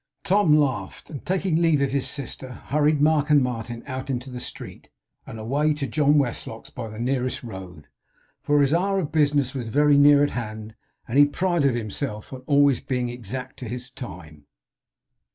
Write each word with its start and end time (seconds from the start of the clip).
Tom 0.23 0.55
laughed, 0.55 1.11
and 1.11 1.23
taking 1.23 1.61
leave 1.61 1.79
of 1.79 1.91
his 1.91 2.09
sister, 2.09 2.53
hurried 2.53 3.03
Mark 3.03 3.29
and 3.29 3.43
Martin 3.43 3.83
out 3.85 4.09
into 4.09 4.31
the 4.31 4.39
street, 4.39 4.89
and 5.27 5.37
away 5.37 5.75
to 5.75 5.85
John 5.85 6.17
Westlock's 6.17 6.71
by 6.71 6.87
the 6.89 6.97
nearest 6.97 7.43
road; 7.43 7.85
for 8.41 8.61
his 8.61 8.73
hour 8.73 8.97
of 8.97 9.11
business 9.11 9.53
was 9.53 9.67
very 9.67 9.99
near 9.99 10.23
at 10.23 10.31
hand, 10.31 10.73
and 11.07 11.19
he 11.19 11.25
prided 11.25 11.75
himself 11.75 12.33
on 12.33 12.41
always 12.47 12.81
being 12.81 13.09
exact 13.09 13.57
to 13.59 13.67
his 13.69 13.91
time. 13.91 14.47